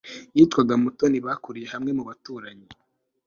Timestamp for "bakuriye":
1.25-1.67